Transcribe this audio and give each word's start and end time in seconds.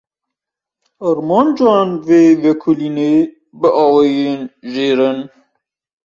Armancên 1.07 1.89
vê 2.07 2.21
vekolînê 2.43 3.13
bi 3.59 3.69
awayên 3.83 4.41
jêr 4.71 4.99
in: 5.09 5.19